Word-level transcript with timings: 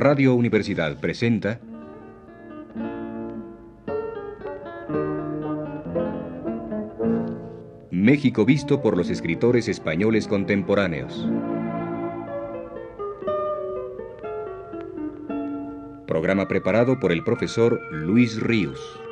Radio 0.00 0.32
Universidad 0.36 0.96
presenta 1.00 1.58
México 7.90 8.44
visto 8.44 8.80
por 8.80 8.96
los 8.96 9.10
escritores 9.10 9.66
españoles 9.66 10.28
contemporáneos. 10.28 11.28
Programa 16.06 16.46
preparado 16.46 17.00
por 17.00 17.10
el 17.10 17.24
profesor 17.24 17.80
Luis 17.90 18.40
Ríos. 18.40 19.07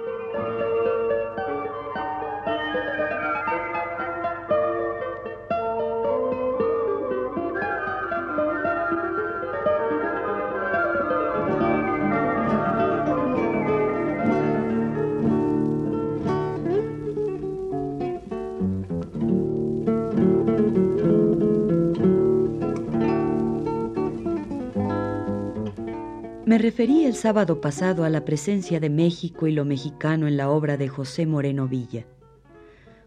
Me 26.56 26.62
referí 26.62 27.04
el 27.04 27.14
sábado 27.14 27.60
pasado 27.60 28.02
a 28.04 28.08
la 28.08 28.24
presencia 28.24 28.80
de 28.80 28.88
México 28.88 29.46
y 29.46 29.52
lo 29.52 29.66
mexicano 29.66 30.26
en 30.26 30.38
la 30.38 30.48
obra 30.48 30.78
de 30.78 30.88
José 30.88 31.26
Moreno 31.26 31.68
Villa. 31.68 32.06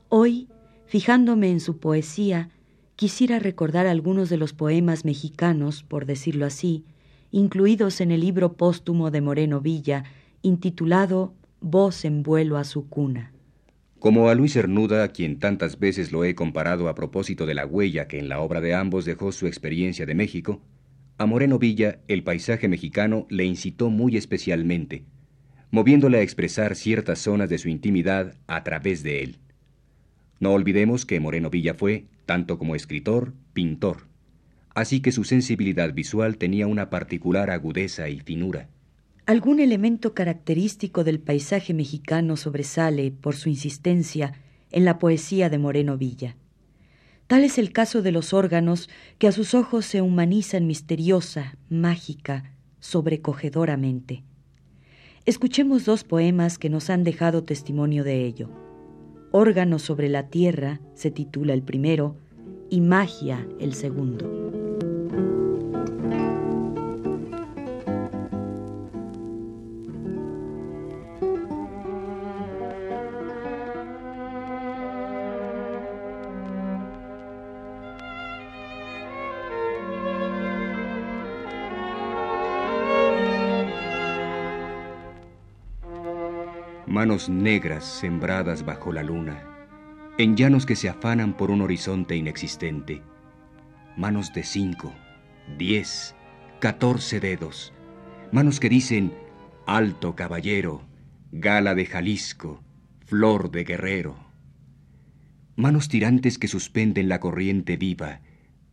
Hoy, 0.07 0.49
fijándome 0.85 1.49
en 1.49 1.59
su 1.59 1.79
poesía, 1.79 2.51
quisiera 2.95 3.39
recordar 3.39 3.87
algunos 3.87 4.29
de 4.29 4.37
los 4.37 4.53
poemas 4.53 5.03
mexicanos, 5.03 5.81
por 5.81 6.05
decirlo 6.05 6.45
así, 6.45 6.85
incluidos 7.31 8.01
en 8.01 8.11
el 8.11 8.21
libro 8.21 8.53
póstumo 8.53 9.09
de 9.09 9.21
Moreno 9.21 9.61
Villa, 9.61 10.03
intitulado 10.43 11.33
Voz 11.59 12.05
en 12.05 12.21
vuelo 12.21 12.55
a 12.55 12.63
su 12.63 12.87
cuna. 12.87 13.33
Como 13.97 14.29
a 14.29 14.35
Luis 14.35 14.53
Cernuda, 14.53 15.07
quien 15.07 15.39
tantas 15.39 15.79
veces 15.79 16.11
lo 16.11 16.23
he 16.23 16.35
comparado 16.35 16.87
a 16.87 16.93
propósito 16.93 17.47
de 17.47 17.55
la 17.55 17.65
huella 17.65 18.07
que 18.07 18.19
en 18.19 18.29
la 18.29 18.41
obra 18.41 18.61
de 18.61 18.75
ambos 18.75 19.05
dejó 19.05 19.31
su 19.31 19.47
experiencia 19.47 20.05
de 20.05 20.13
México, 20.13 20.61
a 21.19 21.25
Moreno 21.25 21.59
Villa, 21.59 21.99
el 22.07 22.23
paisaje 22.23 22.69
mexicano 22.69 23.27
le 23.29 23.43
incitó 23.43 23.89
muy 23.89 24.15
especialmente, 24.15 25.03
moviéndole 25.69 26.17
a 26.17 26.21
expresar 26.21 26.77
ciertas 26.77 27.19
zonas 27.19 27.49
de 27.49 27.57
su 27.57 27.67
intimidad 27.67 28.35
a 28.47 28.63
través 28.63 29.03
de 29.03 29.21
él. 29.23 29.37
No 30.39 30.53
olvidemos 30.53 31.05
que 31.05 31.19
Moreno 31.19 31.49
Villa 31.49 31.73
fue, 31.73 32.05
tanto 32.25 32.57
como 32.57 32.73
escritor, 32.73 33.33
pintor, 33.51 34.07
así 34.73 35.01
que 35.01 35.11
su 35.11 35.25
sensibilidad 35.25 35.93
visual 35.93 36.37
tenía 36.37 36.67
una 36.67 36.89
particular 36.89 37.49
agudeza 37.49 38.07
y 38.07 38.21
finura. 38.21 38.69
Algún 39.25 39.59
elemento 39.59 40.13
característico 40.13 41.03
del 41.03 41.19
paisaje 41.19 41.73
mexicano 41.73 42.37
sobresale, 42.37 43.11
por 43.11 43.35
su 43.35 43.49
insistencia, 43.49 44.35
en 44.71 44.85
la 44.85 44.99
poesía 44.99 45.49
de 45.49 45.57
Moreno 45.57 45.97
Villa. 45.97 46.37
Tal 47.29 47.43
es 47.43 47.59
el 47.59 47.71
caso 47.71 48.01
de 48.01 48.11
los 48.11 48.33
órganos 48.33 48.89
que 49.19 49.27
a 49.27 49.31
sus 49.31 49.53
ojos 49.53 49.85
se 49.85 50.01
humanizan 50.01 50.65
misteriosa, 50.65 51.59
mágica, 51.69 52.55
sobrecogedoramente. 52.79 54.23
Escuchemos 55.27 55.85
dos 55.85 56.03
poemas 56.03 56.57
que 56.57 56.71
nos 56.71 56.89
han 56.89 57.03
dejado 57.03 57.43
testimonio 57.43 58.03
de 58.03 58.25
ello. 58.25 58.49
Órgano 59.31 59.77
sobre 59.77 60.09
la 60.09 60.29
tierra 60.29 60.81
se 60.95 61.11
titula 61.11 61.53
el 61.53 61.61
primero 61.61 62.17
y 62.67 62.81
Magia 62.81 63.47
el 63.59 63.75
segundo. 63.75 64.38
Manos 86.89 87.29
negras 87.29 87.85
sembradas 87.85 88.65
bajo 88.65 88.91
la 88.91 89.03
luna, 89.03 89.43
en 90.17 90.35
llanos 90.35 90.65
que 90.65 90.75
se 90.75 90.89
afanan 90.89 91.37
por 91.37 91.51
un 91.51 91.61
horizonte 91.61 92.15
inexistente, 92.15 93.03
manos 93.95 94.33
de 94.33 94.43
cinco, 94.43 94.91
diez, 95.55 96.15
catorce 96.59 97.19
dedos, 97.19 97.73
manos 98.31 98.59
que 98.59 98.69
dicen 98.69 99.13
alto 99.67 100.15
caballero, 100.15 100.81
gala 101.31 101.75
de 101.75 101.85
Jalisco, 101.85 102.63
flor 103.05 103.51
de 103.51 103.65
guerrero, 103.65 104.17
manos 105.55 105.89
tirantes 105.89 106.39
que 106.39 106.47
suspenden 106.47 107.07
la 107.07 107.19
corriente 107.19 107.77
viva, 107.77 108.21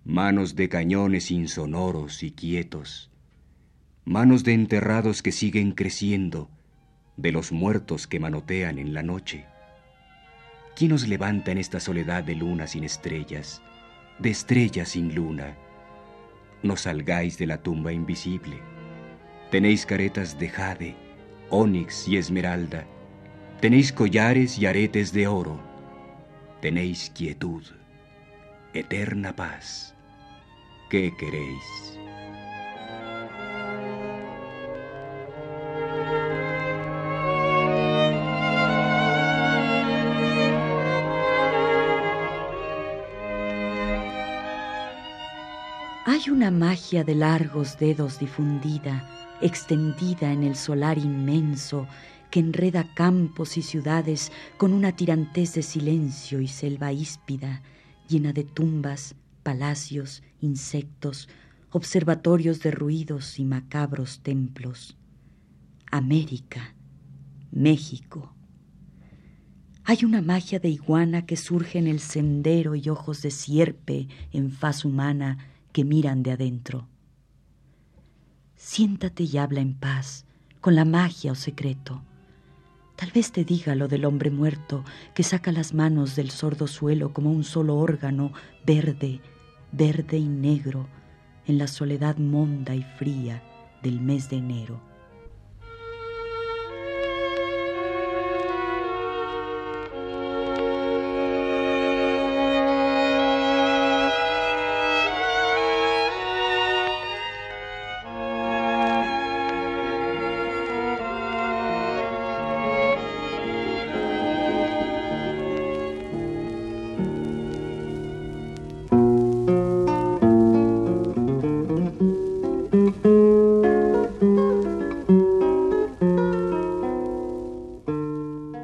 manos 0.07 0.57
de 0.57 0.71
cañones 0.71 1.31
insonoros 1.31 2.23
y 2.23 2.31
quietos, 2.31 3.11
manos 4.07 4.43
de 4.43 4.55
enterrados 4.55 5.23
que 5.23 5.33
siguen 5.33 5.73
creciendo, 5.73 6.49
de 7.17 7.33
los 7.33 7.53
muertos 7.53 8.07
que 8.07 8.21
manotean 8.21 8.79
en 8.79 8.93
la 8.95 9.03
noche. 9.03 9.47
¿Quién 10.75 10.93
os 10.93 11.09
levanta 11.09 11.51
en 11.51 11.59
esta 11.59 11.81
soledad 11.81 12.23
de 12.25 12.35
luna 12.35 12.67
sin 12.67 12.85
estrellas, 12.85 13.63
de 14.19 14.31
estrellas 14.31 14.91
sin 14.91 15.15
luna? 15.15 15.57
No 16.63 16.77
salgáis 16.77 17.39
de 17.39 17.47
la 17.47 17.63
tumba 17.63 17.93
invisible. 17.93 18.59
Tenéis 19.51 19.87
caretas 19.87 20.39
de 20.39 20.49
jade, 20.49 20.97
ónix 21.51 22.07
y 22.09 22.17
esmeralda. 22.17 22.85
Tenéis 23.61 23.93
collares 23.93 24.59
y 24.59 24.67
aretes 24.67 25.13
de 25.13 25.27
oro. 25.27 25.59
Tenéis 26.61 27.11
quietud, 27.15 27.65
eterna 28.75 29.35
paz. 29.35 29.95
¿Qué 30.91 31.13
queréis? 31.19 31.99
Hay 46.27 46.33
una 46.33 46.51
magia 46.51 47.05
de 47.05 47.15
largos 47.15 47.79
dedos 47.79 48.19
difundida, 48.19 49.09
extendida 49.41 50.33
en 50.33 50.43
el 50.43 50.57
solar 50.57 50.99
inmenso, 50.99 51.87
que 52.33 52.41
enreda 52.41 52.93
campos 52.95 53.57
y 53.57 53.63
ciudades 53.63 54.33
con 54.57 54.73
una 54.73 54.91
tirantez 54.91 55.55
de 55.55 55.63
silencio 55.63 56.41
y 56.41 56.49
selva 56.49 56.93
híspida, 56.93 57.63
llena 58.09 58.33
de 58.33 58.43
tumbas, 58.43 59.15
palacios, 59.45 60.25
insectos, 60.41 61.29
observatorios 61.71 62.59
de 62.59 62.73
ruidos 62.73 63.39
y 63.39 63.45
macabros 63.45 64.19
templos. 64.25 64.97
América, 65.93 66.75
México. 67.53 68.35
Hay 69.85 70.05
una 70.05 70.23
magia 70.23 70.59
de 70.59 70.71
iguana 70.71 71.25
que 71.25 71.37
surge 71.37 71.79
en 71.79 71.87
el 71.87 72.01
sendero 72.01 72.75
y 72.75 72.89
ojos 72.89 73.23
de 73.23 73.31
sierpe 73.31 74.09
en 74.33 74.51
faz 74.51 74.85
humana 74.85 75.53
que 75.77 75.85
miran 75.85 76.23
de 76.23 76.33
adentro. 76.33 76.89
Siéntate 78.55 79.25
y 79.25 79.37
habla 79.37 79.61
en 79.61 79.75
paz, 79.75 80.25
con 80.63 80.75
la 80.75 80.87
magia 80.87 81.33
o 81.33 81.35
secreto. 81.35 82.03
Tal 82.97 83.11
vez 83.11 83.31
te 83.31 83.45
diga 83.45 83.75
lo 83.75 83.87
del 83.87 84.07
hombre 84.07 84.31
muerto 84.31 84.87
que 85.15 85.23
saca 85.23 85.53
las 85.53 85.75
manos 85.75 86.17
del 86.17 86.31
sordo 86.31 86.67
suelo 86.67 87.13
como 87.13 87.31
un 87.31 87.45
solo 87.45 87.77
órgano 87.77 88.33
verde, 88.65 89.21
verde 89.71 90.17
y 90.17 90.27
negro 90.27 90.89
en 91.45 91.59
la 91.59 91.67
soledad 91.67 92.17
monda 92.17 92.75
y 92.75 92.83
fría 92.83 93.43
del 93.83 94.01
mes 94.01 94.31
de 94.31 94.37
enero. 94.37 94.81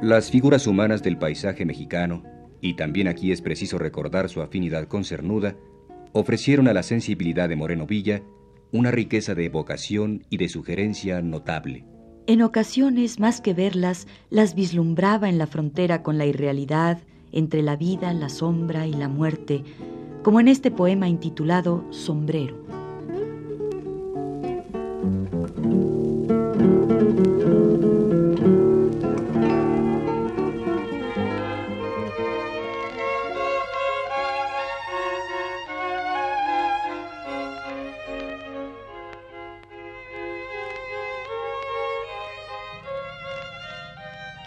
Las 0.03 0.29
figuras 0.29 0.67
humanas 0.67 1.01
del 1.01 1.17
paisaje 1.17 1.63
mexicano, 1.63 2.23
y 2.59 2.73
también 2.73 3.07
aquí 3.07 3.31
es 3.31 3.41
preciso 3.41 3.77
recordar 3.77 4.27
su 4.27 4.41
afinidad 4.41 4.89
con 4.89 5.05
Cernuda, 5.05 5.55
ofrecieron 6.11 6.67
a 6.67 6.73
la 6.73 6.83
sensibilidad 6.83 7.47
de 7.47 7.55
Moreno 7.55 7.87
Villa 7.87 8.21
una 8.73 8.91
riqueza 8.91 9.33
de 9.33 9.45
evocación 9.45 10.25
y 10.29 10.35
de 10.35 10.49
sugerencia 10.49 11.21
notable. 11.21 11.85
En 12.27 12.41
ocasiones, 12.41 13.21
más 13.21 13.39
que 13.39 13.53
verlas, 13.53 14.05
las 14.29 14.55
vislumbraba 14.55 15.29
en 15.29 15.37
la 15.37 15.47
frontera 15.47 16.03
con 16.03 16.17
la 16.17 16.25
irrealidad, 16.25 16.99
entre 17.31 17.61
la 17.61 17.77
vida, 17.77 18.13
la 18.13 18.27
sombra 18.27 18.85
y 18.85 18.91
la 18.91 19.07
muerte, 19.07 19.63
como 20.21 20.41
en 20.41 20.49
este 20.49 20.69
poema 20.69 21.07
intitulado 21.07 21.87
Sombrero. 21.91 22.62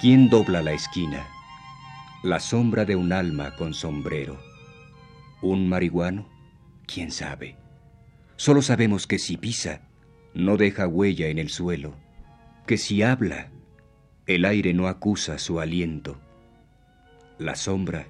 ¿Quién 0.07 0.31
dobla 0.31 0.63
la 0.63 0.73
esquina? 0.73 1.27
La 2.23 2.39
sombra 2.39 2.85
de 2.85 2.95
un 2.95 3.13
alma 3.13 3.57
con 3.57 3.75
sombrero. 3.75 4.39
¿Un 5.43 5.69
marihuano? 5.69 6.29
¿Quién 6.87 7.11
sabe? 7.11 7.57
Solo 8.37 8.63
sabemos 8.63 9.09
que 9.09 9.19
si 9.19 9.37
pisa, 9.37 9.81
no 10.33 10.57
deja 10.57 10.87
huella 10.87 11.27
en 11.27 11.41
el 11.41 11.49
suelo, 11.49 11.97
que 12.69 12.79
si 12.79 13.03
habla, 13.03 13.51
el 14.29 14.45
aire 14.45 14.75
no 14.75 14.87
acusa 14.87 15.41
su 15.41 15.59
aliento. 15.59 16.21
La 17.41 17.57
sombra, 17.57 18.07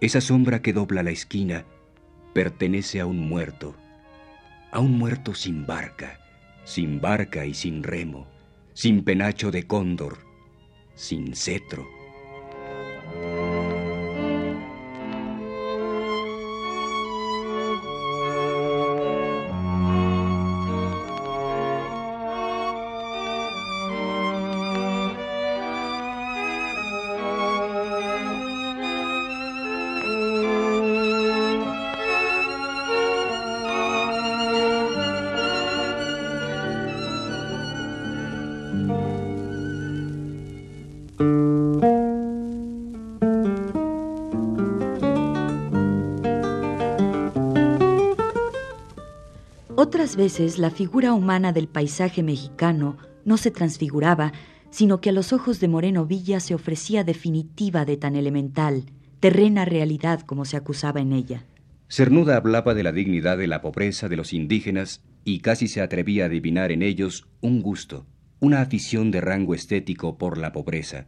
esa 0.00 0.20
sombra 0.20 0.62
que 0.62 0.72
dobla 0.72 1.02
la 1.02 1.10
esquina, 1.10 1.64
pertenece 2.34 3.00
a 3.00 3.06
un 3.06 3.18
muerto, 3.18 3.74
a 4.70 4.78
un 4.78 4.96
muerto 4.96 5.34
sin 5.34 5.66
barca, 5.66 6.20
sin 6.62 7.00
barca 7.00 7.46
y 7.46 7.54
sin 7.54 7.82
remo, 7.82 8.28
sin 8.74 9.02
penacho 9.02 9.50
de 9.50 9.66
cóndor, 9.66 10.25
sin 10.96 11.34
cetro. 11.36 11.95
Otras 49.96 50.16
veces 50.16 50.58
la 50.58 50.70
figura 50.70 51.14
humana 51.14 51.54
del 51.54 51.68
paisaje 51.68 52.22
mexicano 52.22 52.98
no 53.24 53.38
se 53.38 53.50
transfiguraba, 53.50 54.34
sino 54.68 55.00
que 55.00 55.08
a 55.08 55.12
los 55.12 55.32
ojos 55.32 55.58
de 55.58 55.68
Moreno 55.68 56.04
Villa 56.04 56.38
se 56.38 56.54
ofrecía 56.54 57.02
definitiva 57.02 57.86
de 57.86 57.96
tan 57.96 58.14
elemental, 58.14 58.84
terrena 59.20 59.64
realidad 59.64 60.20
como 60.20 60.44
se 60.44 60.58
acusaba 60.58 61.00
en 61.00 61.14
ella. 61.14 61.46
Cernuda 61.88 62.36
hablaba 62.36 62.74
de 62.74 62.82
la 62.82 62.92
dignidad 62.92 63.38
de 63.38 63.46
la 63.46 63.62
pobreza 63.62 64.10
de 64.10 64.16
los 64.16 64.34
indígenas 64.34 65.02
y 65.24 65.38
casi 65.38 65.66
se 65.66 65.80
atrevía 65.80 66.24
a 66.24 66.26
adivinar 66.26 66.72
en 66.72 66.82
ellos 66.82 67.26
un 67.40 67.62
gusto, 67.62 68.04
una 68.38 68.60
afición 68.60 69.10
de 69.10 69.22
rango 69.22 69.54
estético 69.54 70.18
por 70.18 70.36
la 70.36 70.52
pobreza. 70.52 71.06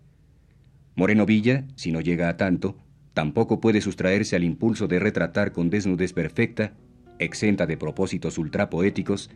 Moreno 0.94 1.26
Villa, 1.26 1.66
si 1.74 1.92
no 1.92 2.00
llega 2.00 2.30
a 2.30 2.38
tanto, 2.38 2.78
tampoco 3.12 3.60
puede 3.60 3.82
sustraerse 3.82 4.34
al 4.34 4.44
impulso 4.44 4.88
de 4.88 4.98
retratar 4.98 5.52
con 5.52 5.68
desnudez 5.68 6.14
perfecta 6.14 6.72
exenta 7.18 7.66
de 7.66 7.76
propósitos 7.76 8.38
ultrapoéticos, 8.38 9.30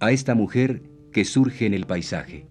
a 0.00 0.12
esta 0.12 0.34
mujer 0.34 0.82
que 1.12 1.24
surge 1.24 1.66
en 1.66 1.74
el 1.74 1.86
paisaje. 1.86 2.46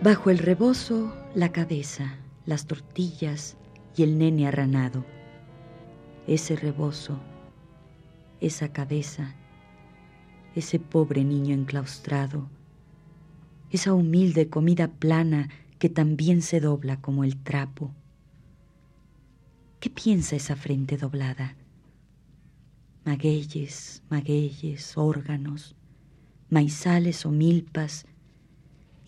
Bajo 0.00 0.30
el 0.30 0.38
rebozo, 0.38 1.12
la 1.34 1.50
cabeza, 1.50 2.14
las 2.46 2.68
tortillas 2.68 3.56
y 3.96 4.04
el 4.04 4.16
nene 4.16 4.46
arranado. 4.46 5.04
Ese 6.28 6.54
rebozo, 6.54 7.18
esa 8.40 8.72
cabeza, 8.72 9.34
ese 10.54 10.78
pobre 10.78 11.24
niño 11.24 11.52
enclaustrado, 11.52 12.48
esa 13.72 13.92
humilde 13.92 14.48
comida 14.48 14.86
plana 14.86 15.48
que 15.80 15.88
también 15.88 16.42
se 16.42 16.60
dobla 16.60 17.00
como 17.00 17.24
el 17.24 17.36
trapo. 17.36 17.90
¿Qué 19.80 19.90
piensa 19.90 20.36
esa 20.36 20.54
frente 20.54 20.96
doblada? 20.96 21.56
Magueyes, 23.04 24.04
magueyes, 24.10 24.96
órganos, 24.96 25.74
maizales 26.50 27.26
o 27.26 27.32
milpas, 27.32 28.06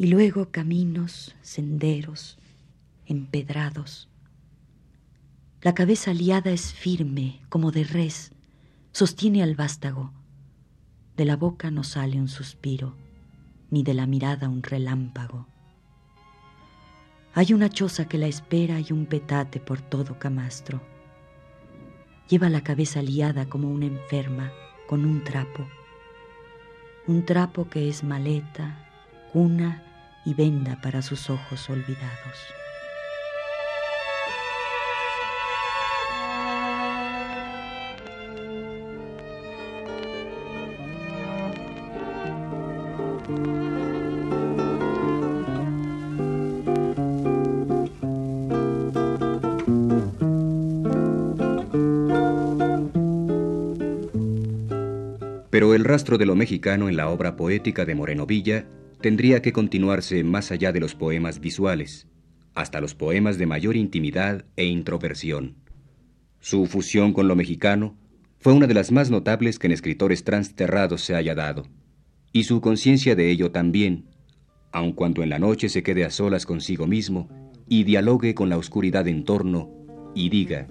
y 0.00 0.06
luego 0.06 0.50
caminos, 0.50 1.36
senderos, 1.42 2.38
empedrados. 3.04 4.08
La 5.60 5.74
cabeza 5.74 6.14
liada 6.14 6.52
es 6.52 6.72
firme, 6.72 7.42
como 7.50 7.70
de 7.70 7.84
res, 7.84 8.32
sostiene 8.92 9.42
al 9.42 9.56
vástago. 9.56 10.10
De 11.18 11.26
la 11.26 11.36
boca 11.36 11.70
no 11.70 11.84
sale 11.84 12.18
un 12.18 12.28
suspiro, 12.28 12.94
ni 13.68 13.82
de 13.82 13.92
la 13.92 14.06
mirada 14.06 14.48
un 14.48 14.62
relámpago. 14.62 15.46
Hay 17.34 17.52
una 17.52 17.68
choza 17.68 18.08
que 18.08 18.16
la 18.16 18.26
espera 18.26 18.80
y 18.80 18.94
un 18.94 19.04
petate 19.04 19.60
por 19.60 19.82
todo 19.82 20.18
camastro. 20.18 20.80
Lleva 22.26 22.48
la 22.48 22.62
cabeza 22.62 23.02
liada 23.02 23.50
como 23.50 23.68
una 23.68 23.84
enferma, 23.84 24.50
con 24.88 25.04
un 25.04 25.22
trapo. 25.24 25.68
Un 27.06 27.26
trapo 27.26 27.68
que 27.68 27.90
es 27.90 28.02
maleta, 28.02 28.88
cuna 29.34 29.84
y 30.24 30.34
venda 30.34 30.80
para 30.80 31.02
sus 31.02 31.30
ojos 31.30 31.68
olvidados. 31.70 32.54
Pero 55.50 55.74
el 55.74 55.84
rastro 55.84 56.16
de 56.16 56.24
lo 56.26 56.36
mexicano 56.36 56.88
en 56.88 56.96
la 56.96 57.08
obra 57.08 57.36
poética 57.36 57.84
de 57.84 57.94
Moreno 57.94 58.24
Villa 58.24 58.64
tendría 59.00 59.42
que 59.42 59.52
continuarse 59.52 60.22
más 60.24 60.52
allá 60.52 60.72
de 60.72 60.80
los 60.80 60.94
poemas 60.94 61.40
visuales, 61.40 62.06
hasta 62.54 62.80
los 62.80 62.94
poemas 62.94 63.38
de 63.38 63.46
mayor 63.46 63.76
intimidad 63.76 64.44
e 64.56 64.64
introversión. 64.64 65.56
Su 66.40 66.66
fusión 66.66 67.12
con 67.12 67.28
lo 67.28 67.36
mexicano 67.36 67.96
fue 68.38 68.52
una 68.52 68.66
de 68.66 68.74
las 68.74 68.92
más 68.92 69.10
notables 69.10 69.58
que 69.58 69.66
en 69.66 69.72
escritores 69.72 70.24
transterrados 70.24 71.02
se 71.02 71.14
haya 71.14 71.34
dado, 71.34 71.66
y 72.32 72.44
su 72.44 72.60
conciencia 72.60 73.14
de 73.14 73.30
ello 73.30 73.50
también, 73.50 74.06
aun 74.72 74.92
cuando 74.92 75.22
en 75.22 75.30
la 75.30 75.38
noche 75.38 75.68
se 75.68 75.82
quede 75.82 76.04
a 76.04 76.10
solas 76.10 76.46
consigo 76.46 76.86
mismo 76.86 77.28
y 77.68 77.84
dialogue 77.84 78.34
con 78.34 78.48
la 78.48 78.58
oscuridad 78.58 79.06
en 79.08 79.24
torno 79.24 79.70
y 80.14 80.28
diga, 80.28 80.66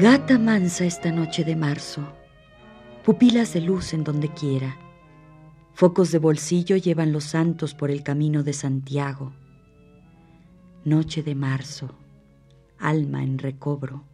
Gata 0.00 0.38
mansa 0.38 0.86
esta 0.86 1.12
noche 1.12 1.44
de 1.44 1.56
marzo, 1.56 2.10
pupilas 3.04 3.52
de 3.52 3.60
luz 3.60 3.92
en 3.92 4.02
donde 4.02 4.32
quiera, 4.32 4.78
focos 5.74 6.10
de 6.10 6.18
bolsillo 6.18 6.78
llevan 6.78 7.12
los 7.12 7.24
santos 7.24 7.74
por 7.74 7.90
el 7.90 8.02
camino 8.02 8.42
de 8.42 8.54
Santiago. 8.54 9.34
Noche 10.86 11.22
de 11.22 11.34
marzo, 11.34 11.94
alma 12.78 13.22
en 13.22 13.36
recobro, 13.36 14.04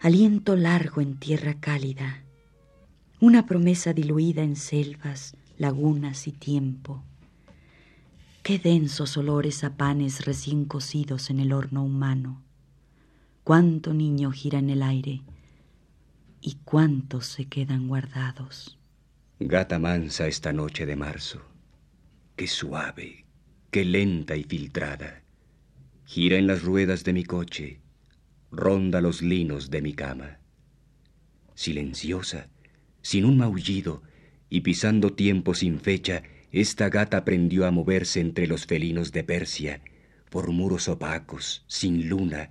aliento 0.00 0.56
largo 0.56 1.02
en 1.02 1.18
tierra 1.18 1.60
cálida, 1.60 2.24
una 3.20 3.44
promesa 3.44 3.92
diluida 3.92 4.42
en 4.42 4.56
selvas, 4.56 5.36
lagunas 5.58 6.26
y 6.28 6.32
tiempo. 6.32 7.02
Qué 8.42 8.58
densos 8.58 9.18
olores 9.18 9.64
a 9.64 9.76
panes 9.76 10.24
recién 10.24 10.64
cocidos 10.64 11.28
en 11.28 11.40
el 11.40 11.52
horno 11.52 11.84
humano. 11.84 12.45
Cuánto 13.46 13.94
niño 13.94 14.32
gira 14.32 14.58
en 14.58 14.70
el 14.70 14.82
aire 14.82 15.22
y 16.40 16.56
cuántos 16.64 17.26
se 17.26 17.44
quedan 17.44 17.86
guardados. 17.86 18.76
Gata 19.38 19.78
mansa 19.78 20.26
esta 20.26 20.52
noche 20.52 20.84
de 20.84 20.96
marzo, 20.96 21.42
qué 22.34 22.48
suave, 22.48 23.24
qué 23.70 23.84
lenta 23.84 24.34
y 24.34 24.42
filtrada. 24.42 25.22
Gira 26.06 26.38
en 26.38 26.48
las 26.48 26.64
ruedas 26.64 27.04
de 27.04 27.12
mi 27.12 27.22
coche, 27.22 27.78
ronda 28.50 29.00
los 29.00 29.22
linos 29.22 29.70
de 29.70 29.80
mi 29.80 29.92
cama. 29.92 30.40
Silenciosa, 31.54 32.48
sin 33.00 33.24
un 33.24 33.36
maullido 33.36 34.02
y 34.50 34.62
pisando 34.62 35.12
tiempo 35.12 35.54
sin 35.54 35.78
fecha, 35.78 36.24
esta 36.50 36.88
gata 36.88 37.18
aprendió 37.18 37.64
a 37.64 37.70
moverse 37.70 38.18
entre 38.18 38.48
los 38.48 38.66
felinos 38.66 39.12
de 39.12 39.22
Persia, 39.22 39.82
por 40.30 40.50
muros 40.50 40.88
opacos, 40.88 41.64
sin 41.68 42.08
luna, 42.08 42.50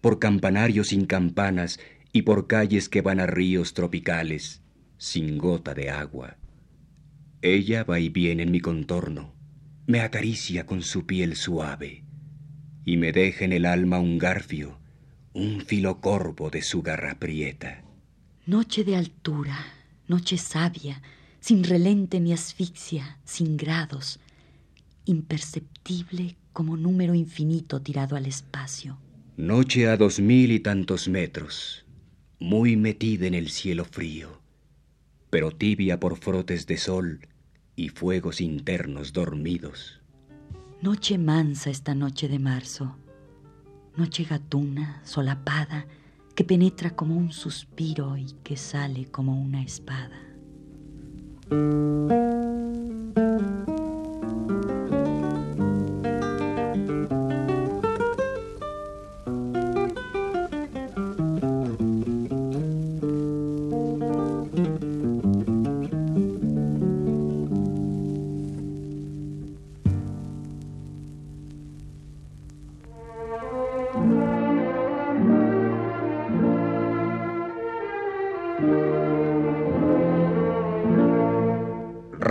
por 0.00 0.18
campanarios 0.18 0.88
sin 0.88 1.06
campanas 1.06 1.80
y 2.12 2.22
por 2.22 2.46
calles 2.46 2.88
que 2.88 3.02
van 3.02 3.20
a 3.20 3.26
ríos 3.26 3.74
tropicales, 3.74 4.62
sin 4.96 5.38
gota 5.38 5.74
de 5.74 5.90
agua. 5.90 6.36
Ella 7.42 7.84
va 7.84 8.00
y 8.00 8.08
viene 8.08 8.42
en 8.42 8.50
mi 8.50 8.60
contorno, 8.60 9.34
me 9.86 10.00
acaricia 10.00 10.66
con 10.66 10.82
su 10.82 11.06
piel 11.06 11.36
suave 11.36 12.04
y 12.84 12.96
me 12.96 13.12
deja 13.12 13.44
en 13.44 13.52
el 13.52 13.66
alma 13.66 13.98
un 13.98 14.18
garfio, 14.18 14.78
un 15.34 15.60
filo 15.60 16.00
corvo 16.00 16.50
de 16.50 16.62
su 16.62 16.82
garra 16.82 17.18
prieta. 17.18 17.84
Noche 18.46 18.82
de 18.82 18.96
altura, 18.96 19.58
noche 20.06 20.38
sabia, 20.38 21.02
sin 21.38 21.64
relente 21.64 22.18
ni 22.18 22.32
asfixia, 22.32 23.18
sin 23.24 23.56
grados, 23.56 24.20
imperceptible 25.04 26.36
como 26.52 26.76
número 26.76 27.14
infinito 27.14 27.80
tirado 27.82 28.16
al 28.16 28.26
espacio. 28.26 28.98
Noche 29.38 29.86
a 29.86 29.96
dos 29.96 30.18
mil 30.18 30.50
y 30.50 30.58
tantos 30.58 31.06
metros, 31.06 31.84
muy 32.40 32.76
metida 32.76 33.24
en 33.28 33.34
el 33.34 33.50
cielo 33.50 33.84
frío, 33.84 34.40
pero 35.30 35.52
tibia 35.52 36.00
por 36.00 36.16
frotes 36.16 36.66
de 36.66 36.76
sol 36.76 37.20
y 37.76 37.90
fuegos 37.90 38.40
internos 38.40 39.12
dormidos. 39.12 40.00
Noche 40.82 41.18
mansa 41.18 41.70
esta 41.70 41.94
noche 41.94 42.26
de 42.26 42.40
marzo, 42.40 42.96
noche 43.96 44.24
gatuna, 44.24 45.00
solapada, 45.04 45.86
que 46.34 46.42
penetra 46.42 46.90
como 46.96 47.16
un 47.16 47.30
suspiro 47.30 48.16
y 48.16 48.26
que 48.42 48.56
sale 48.56 49.06
como 49.06 49.40
una 49.40 49.62
espada. 49.62 50.18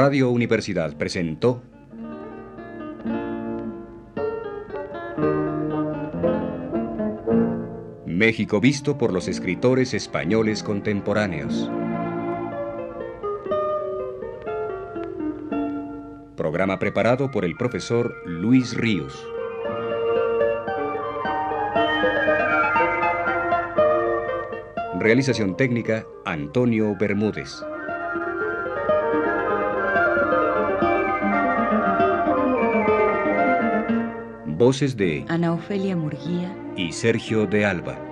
Radio 0.07 0.29
Universidad 0.29 0.95
presentó 0.95 1.61
México 8.05 8.61
visto 8.61 8.97
por 8.97 9.11
los 9.11 9.27
escritores 9.27 9.93
españoles 9.93 10.63
contemporáneos. 10.63 11.69
Programa 16.37 16.79
preparado 16.79 17.29
por 17.29 17.43
el 17.43 17.57
profesor 17.57 18.15
Luis 18.25 18.77
Ríos. 18.77 19.27
Realización 25.01 25.57
técnica 25.57 26.05
Antonio 26.23 26.95
Bermúdez. 26.97 27.61
Voces 34.57 34.97
de 34.97 35.23
Ana 35.27 35.53
Ofelia 35.53 35.95
Murguía 35.95 36.51
y 36.75 36.91
Sergio 36.91 37.45
de 37.45 37.63
Alba. 37.63 38.06